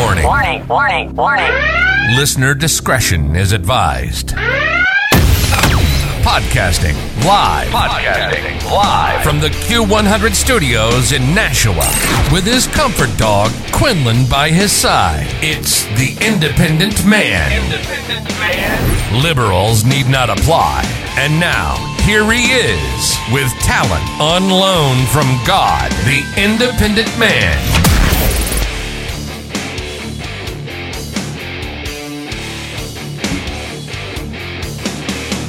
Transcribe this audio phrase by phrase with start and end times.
[0.00, 0.24] warning.
[0.24, 1.50] Warning, warning, warning.
[2.16, 4.28] Listener discretion is advised.
[6.22, 6.94] Podcasting
[7.24, 7.68] live.
[7.68, 11.86] Podcasting live from the Q100 studios in Nashua
[12.32, 15.26] with his comfort dog, Quinlan, by his side.
[15.42, 17.52] It's the Independent Man.
[17.64, 19.22] Independent Man.
[19.22, 20.82] Liberals need not apply.
[21.18, 27.79] And now, here he is with talent on loan from God, the Independent Man.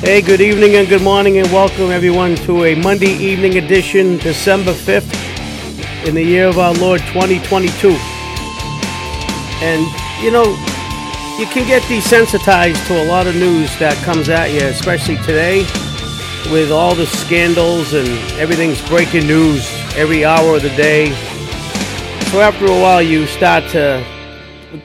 [0.02, 4.74] Hey, good evening and good morning, and welcome everyone to a Monday evening edition, December
[4.74, 7.90] 5th, in the year of our Lord 2022.
[9.62, 10.50] And, you know,
[11.38, 15.60] you can get desensitized to a lot of news that comes at you, especially today
[16.52, 18.08] with all the scandals and
[18.40, 19.64] everything's breaking news
[19.96, 21.12] every hour of the day.
[22.32, 24.04] So after a while, you start to,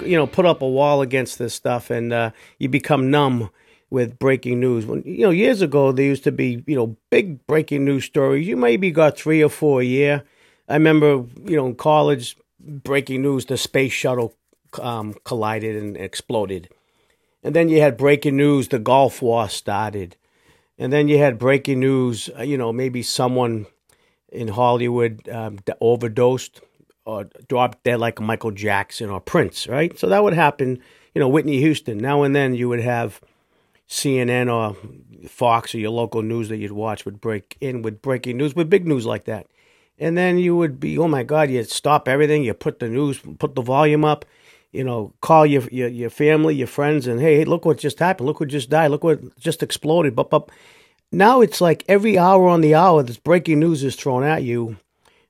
[0.05, 3.48] you know, put up a wall against this stuff and uh, you become numb
[3.90, 4.87] with breaking news.
[4.87, 8.46] When you know years ago there used to be you know big breaking news stories.
[8.46, 10.24] You maybe got three or four a year.
[10.68, 14.34] I remember you know in college breaking news the space shuttle
[14.80, 16.68] um, collided and exploded,
[17.42, 20.16] and then you had breaking news the Gulf War started,
[20.79, 23.66] and then you had breaking news uh, you know maybe someone
[24.29, 26.60] in Hollywood um, overdosed
[27.04, 29.96] or dropped dead like Michael Jackson or Prince, right?
[29.96, 30.82] So that would happen.
[31.14, 31.98] You know Whitney Houston.
[31.98, 33.20] Now and then you would have
[33.88, 34.76] CNN or
[35.29, 38.70] Fox or your local news that you'd watch would break in with breaking news, with
[38.70, 39.46] big news like that.
[39.98, 43.20] And then you would be, oh my God, you stop everything, you put the news,
[43.38, 44.24] put the volume up,
[44.73, 47.98] you know, call your your, your family, your friends, and hey, hey, look what just
[47.98, 50.14] happened, look what just died, look what just exploded.
[50.14, 50.51] But, but
[51.10, 54.76] now it's like every hour on the hour, this breaking news is thrown at you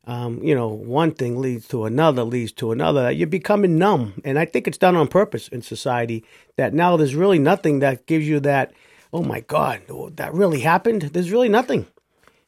[0.07, 3.11] um, you know, one thing leads to another, leads to another.
[3.11, 4.21] You're becoming numb.
[4.25, 6.25] And I think it's done on purpose in society
[6.57, 8.73] that now there's really nothing that gives you that,
[9.13, 9.83] oh my God,
[10.15, 11.03] that really happened.
[11.03, 11.87] There's really nothing.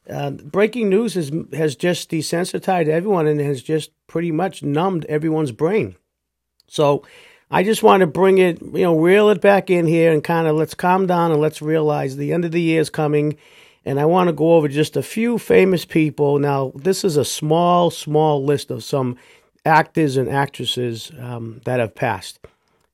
[0.09, 5.51] Uh, breaking news has, has just desensitized everyone and has just pretty much numbed everyone's
[5.51, 5.95] brain.
[6.67, 7.03] So
[7.51, 10.47] I just want to bring it, you know, reel it back in here and kind
[10.47, 13.37] of let's calm down and let's realize the end of the year is coming
[13.85, 16.39] and I want to go over just a few famous people.
[16.39, 19.17] Now, this is a small, small list of some
[19.65, 22.39] actors and actresses um, that have passed.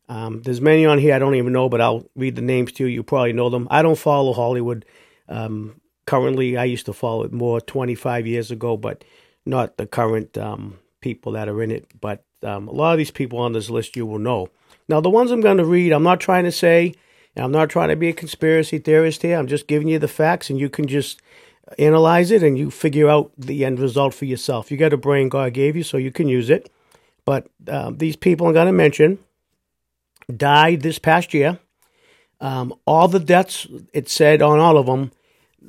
[0.08, 2.86] Um, there's many on here I don't even know, but I'll read the names to
[2.86, 2.90] you.
[2.90, 3.68] You probably know them.
[3.72, 4.86] I don't follow Hollywood
[5.28, 6.58] um, currently.
[6.58, 9.04] I used to follow it more 25 years ago, but
[9.46, 11.88] not the current um, people that are in it.
[12.00, 14.50] But um, a lot of these people on this list you will know.
[14.88, 16.94] Now, the ones I'm going to read, I'm not trying to say
[17.44, 19.38] I'm not trying to be a conspiracy theorist here.
[19.38, 21.22] I'm just giving you the facts, and you can just
[21.80, 24.72] analyze it and you figure out the end result for yourself.
[24.72, 26.72] You got a brain God gave you, so you can use it.
[27.26, 29.20] But uh, these people I'm going to mention
[30.36, 31.60] died this past year.
[32.40, 35.12] Um, all the deaths, it said on all of them,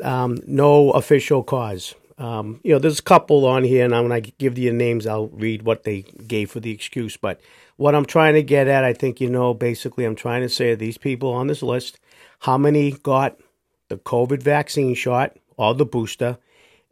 [0.03, 1.95] um, no official cause.
[2.19, 5.07] Um, you know, there's a couple on here, and when I give you the names,
[5.07, 7.17] I'll read what they gave for the excuse.
[7.17, 7.41] But
[7.77, 10.75] what I'm trying to get at, I think you know, basically, I'm trying to say
[10.75, 11.99] these people on this list,
[12.41, 13.39] how many got
[13.89, 16.39] the COVID vaccine shot or the booster,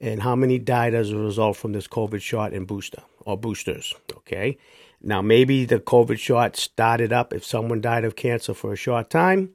[0.00, 3.94] and how many died as a result from this COVID shot and booster or boosters.
[4.18, 4.58] Okay.
[5.00, 9.10] Now, maybe the COVID shot started up if someone died of cancer for a short
[9.10, 9.50] time.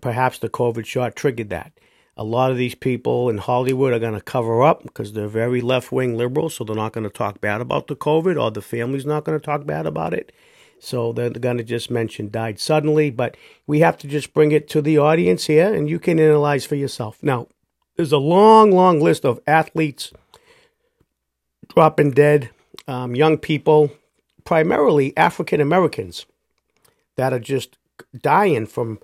[0.00, 1.72] Perhaps the COVID shot triggered that.
[2.16, 5.60] A lot of these people in Hollywood are going to cover up because they're very
[5.60, 8.62] left wing liberals, so they're not going to talk bad about the COVID, or the
[8.62, 10.30] family's not going to talk bad about it.
[10.78, 13.36] So they're going to just mention died suddenly, but
[13.66, 16.74] we have to just bring it to the audience here and you can analyze for
[16.74, 17.18] yourself.
[17.22, 17.48] Now,
[17.96, 20.12] there's a long, long list of athletes
[21.68, 22.50] dropping dead,
[22.86, 23.92] um, young people,
[24.44, 26.26] primarily African Americans,
[27.16, 27.78] that are just
[28.20, 28.98] dying from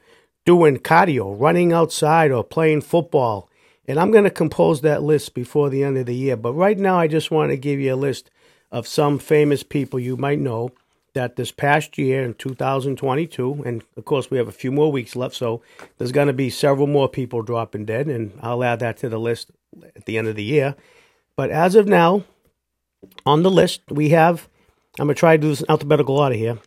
[0.44, 3.48] doing cardio, running outside, or playing football.
[3.86, 6.36] And I'm going to compose that list before the end of the year.
[6.36, 8.30] But right now, I just want to give you a list
[8.70, 10.70] of some famous people you might know
[11.12, 15.16] that this past year in 2022, and of course we have a few more weeks
[15.16, 15.60] left, so
[15.98, 19.18] there's going to be several more people dropping dead, and I'll add that to the
[19.18, 19.50] list
[19.96, 20.76] at the end of the year.
[21.36, 22.24] But as of now,
[23.26, 24.48] on the list, we have,
[24.98, 26.58] I'm going to try to do this in alphabetical order here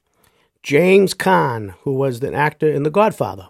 [0.61, 3.47] James Caan, who was an actor in The Godfather.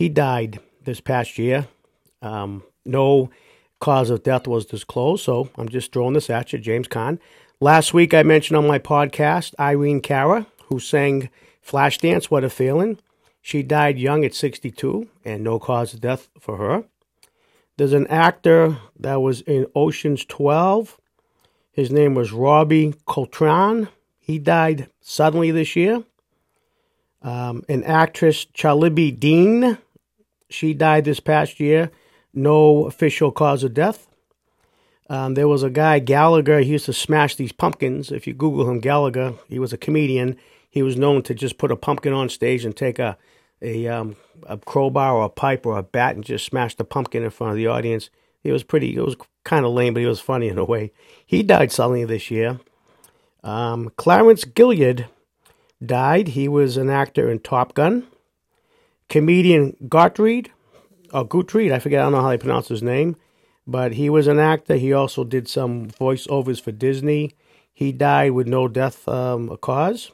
[0.00, 1.68] He died this past year.
[2.22, 3.28] Um, no
[3.80, 7.18] cause of death was disclosed, so I'm just throwing this at you, James Caan.
[7.60, 11.28] Last week, I mentioned on my podcast Irene Cara, who sang
[11.62, 12.96] Flashdance, What a Feeling.
[13.42, 16.84] She died young at 62 and no cause of death for her.
[17.76, 20.98] There's an actor that was in Ocean's 12.
[21.72, 23.88] His name was Robbie Coltrane.
[24.18, 26.04] he died suddenly this year.
[27.20, 29.76] Um, an actress, Charlbi Dean,
[30.50, 31.90] she died this past year.
[32.34, 34.06] No official cause of death.
[35.08, 38.12] Um, there was a guy, Gallagher, he used to smash these pumpkins.
[38.12, 40.36] If you Google him, Gallagher, he was a comedian.
[40.68, 43.18] He was known to just put a pumpkin on stage and take a,
[43.60, 44.14] a, um,
[44.46, 47.50] a crowbar or a pipe or a bat and just smash the pumpkin in front
[47.50, 48.08] of the audience.
[48.44, 50.92] It was pretty, it was kind of lame, but he was funny in a way.
[51.26, 52.60] He died suddenly this year.
[53.42, 55.06] Um, Clarence Gilyard
[55.84, 56.28] died.
[56.28, 58.06] He was an actor in Top Gun.
[59.10, 60.50] Comedian Gottfried,
[61.12, 63.16] or Gottfried, I forget, I don't know how they pronounce his name.
[63.66, 64.76] But he was an actor.
[64.76, 67.34] He also did some voiceovers for Disney.
[67.72, 70.10] He died with no death um, cause.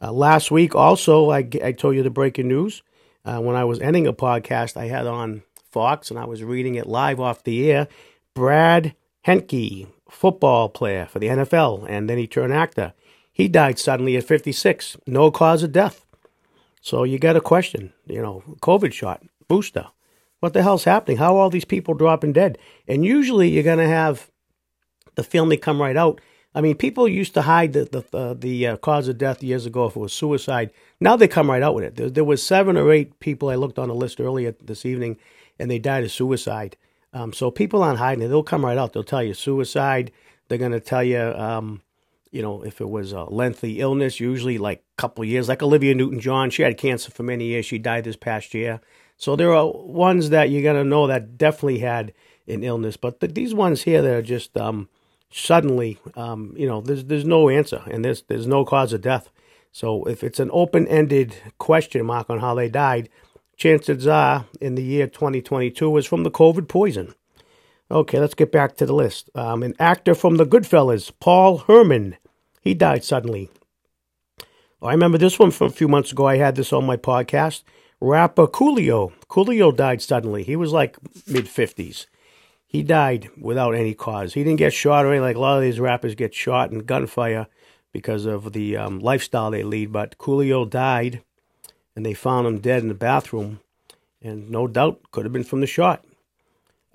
[0.00, 2.82] Uh, last week, also, I, I told you the breaking news.
[3.24, 6.76] Uh, when I was ending a podcast, I had on Fox and I was reading
[6.76, 7.88] it live off the air.
[8.34, 12.94] Brad Henke, football player for the NFL, and then he turned actor.
[13.32, 14.96] He died suddenly at 56.
[15.06, 16.06] No cause of death.
[16.80, 19.86] So you got a question, you know, COVID shot, booster.
[20.40, 21.16] What the hell's happening?
[21.16, 22.58] How are all these people dropping dead?
[22.86, 24.30] And usually you're going to have
[25.16, 26.20] the family come right out.
[26.54, 29.66] I mean, people used to hide the the, uh, the uh, cause of death years
[29.66, 30.70] ago if it was suicide.
[31.00, 31.96] Now they come right out with it.
[31.96, 35.18] There, there, was seven or eight people I looked on the list earlier this evening,
[35.58, 36.76] and they died of suicide.
[37.12, 38.28] Um, so people aren't hiding it.
[38.28, 38.92] They'll come right out.
[38.92, 40.10] They'll tell you suicide.
[40.48, 41.82] They're going to tell you, um,
[42.30, 45.94] you know, if it was a lengthy illness, usually like a couple years, like Olivia
[45.94, 46.50] Newton-John.
[46.50, 47.66] She had cancer for many years.
[47.66, 48.80] She died this past year.
[49.16, 52.12] So there are ones that you're gonna know that definitely had
[52.46, 54.88] an illness, but the, these ones here that are just um,
[55.30, 59.30] suddenly, um, you know, there's there's no answer and there's there's no cause of death.
[59.72, 63.08] So if it's an open-ended question mark on how they died,
[63.56, 67.14] chances are in the year 2022 was from the COVID poison.
[67.90, 69.30] Okay, let's get back to the list.
[69.34, 72.16] Um, an actor from The Goodfellas, Paul Herman,
[72.60, 73.48] he died suddenly.
[74.82, 76.26] I remember this one from a few months ago.
[76.26, 77.62] I had this on my podcast
[78.00, 79.12] rapper Coolio.
[79.28, 80.42] Coolio died suddenly.
[80.42, 80.96] He was like
[81.26, 82.06] mid 50s.
[82.66, 84.34] He died without any cause.
[84.34, 85.22] He didn't get shot or anything.
[85.22, 87.46] Like a lot of these rappers get shot in gunfire
[87.92, 89.92] because of the um, lifestyle they lead.
[89.92, 91.22] But Coolio died,
[91.96, 93.60] and they found him dead in the bathroom,
[94.20, 96.04] and no doubt could have been from the shot.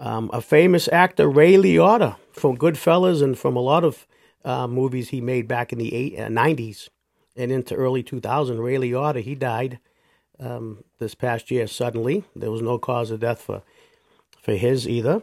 [0.03, 4.05] Um, a famous actor, Ray Liotta, from Goodfellas and from a lot of
[4.44, 6.89] uh, movies he made back in the eight, uh, 90s
[7.38, 8.59] and into early 2000.
[8.59, 9.79] Ray Liotta, he died
[10.41, 12.25] um, this past year suddenly.
[12.35, 13.61] There was no cause of death for
[14.41, 15.21] for his either.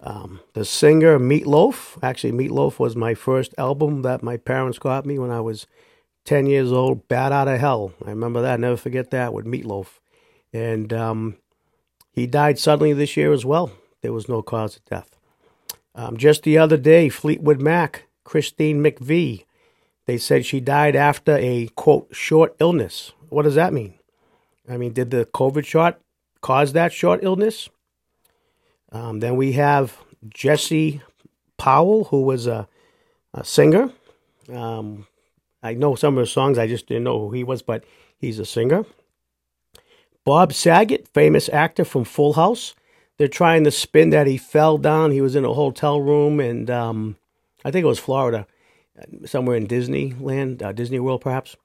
[0.00, 5.20] Um, the singer Meatloaf, actually Meatloaf was my first album that my parents got me
[5.20, 5.68] when I was
[6.24, 7.92] 10 years old, Bat Out of Hell.
[8.04, 10.00] I remember that, never forget that with Meatloaf.
[10.52, 11.36] And um,
[12.10, 13.70] he died suddenly this year as well.
[14.06, 15.18] There was no cause of death.
[15.96, 19.46] Um, just the other day, Fleetwood Mac, Christine McVie,
[20.06, 23.10] they said she died after a quote short illness.
[23.30, 23.94] What does that mean?
[24.68, 25.98] I mean, did the COVID shot
[26.40, 27.68] cause that short illness?
[28.92, 29.98] Um, then we have
[30.28, 31.02] Jesse
[31.56, 32.68] Powell, who was a,
[33.34, 33.90] a singer.
[34.52, 35.08] Um,
[35.64, 37.82] I know some of his songs, I just didn't know who he was, but
[38.18, 38.84] he's a singer.
[40.24, 42.76] Bob Saget, famous actor from Full House.
[43.18, 45.10] They're trying to spin that he fell down.
[45.10, 47.16] He was in a hotel room, and um,
[47.64, 48.46] I think it was Florida,
[49.24, 51.56] somewhere in Disneyland, uh, Disney World, perhaps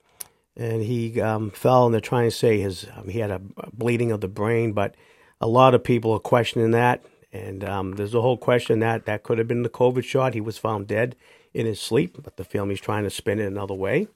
[0.56, 1.86] and he um, fell.
[1.86, 3.42] And they're trying to say his um, he had a
[3.74, 4.96] bleeding of the brain, but
[5.40, 7.04] a lot of people are questioning that.
[7.34, 10.34] And um, there's a whole question that that could have been the COVID shot.
[10.34, 11.16] He was found dead
[11.54, 14.08] in his sleep, but the film he's trying to spin it another way.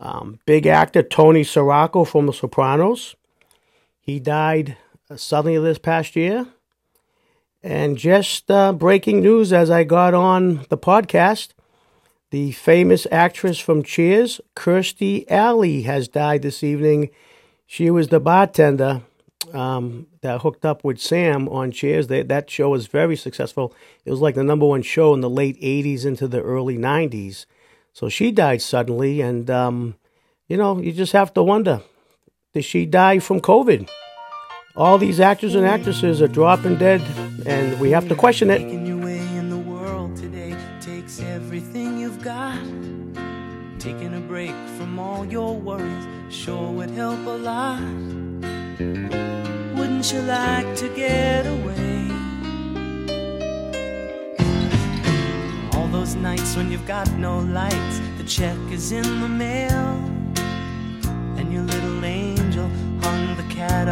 [0.00, 3.14] Um, big actor Tony Sirico from The Sopranos.
[4.00, 4.76] He died
[5.16, 6.46] suddenly this past year.
[7.62, 11.52] And just uh, breaking news as I got on the podcast,
[12.30, 17.10] the famous actress from Cheers, Kirstie Alley, has died this evening.
[17.66, 19.02] She was the bartender
[19.52, 22.08] um, that hooked up with Sam on Cheers.
[22.08, 23.74] They, that show was very successful.
[24.04, 27.46] It was like the number one show in the late 80s into the early 90s.
[27.92, 29.94] So she died suddenly, and, um,
[30.48, 31.82] you know, you just have to wonder
[32.52, 33.88] did she die from COVID?
[34.76, 37.00] All these actors and actresses are dropping dead,
[37.46, 38.60] and we have to question it.
[44.34, 47.80] break from all your worries sure would help a lot.
[49.76, 52.10] Wouldn't you like to get away?
[55.74, 59.73] All those nights when you've got no lights, the check is in the mail,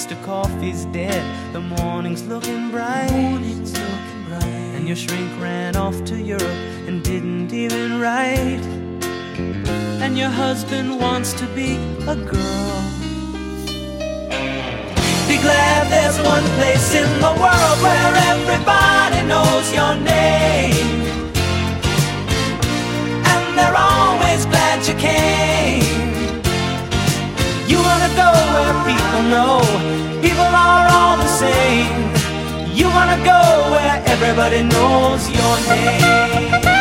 [0.00, 0.24] Mr.
[0.24, 1.22] Coffee's dead.
[1.52, 3.10] The morning's looking bright.
[3.12, 4.72] Morning's looking bright.
[4.74, 8.64] And your shrink ran off to Europe and didn't even write.
[10.00, 11.76] And your husband wants to be
[12.08, 12.80] a girl.
[15.28, 21.02] Be glad there's one place in the world where everybody knows your name.
[23.32, 25.79] And they're always glad you came.
[27.70, 29.60] You wanna go where people know
[30.20, 31.94] people are all the same.
[32.78, 33.40] You wanna go
[33.72, 36.79] where everybody knows your name.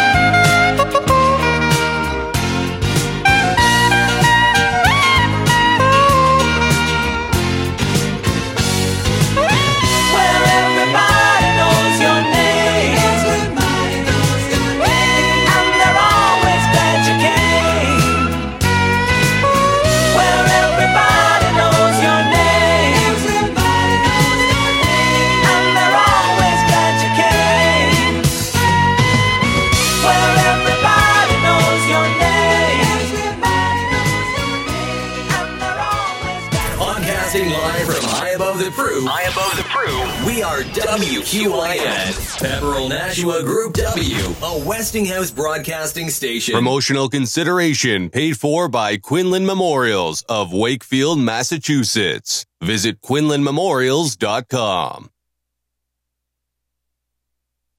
[37.30, 39.06] Podcasting live from high above the Pru.
[39.06, 40.26] High above the Pru.
[40.26, 42.40] We are WQIN.
[42.40, 44.34] Pepperell Nashua Group W.
[44.42, 46.56] A Westinghouse broadcasting station.
[46.56, 52.48] Promotional consideration paid for by Quinlan Memorials of Wakefield, Massachusetts.
[52.64, 55.12] Visit quinlanmemorials.com.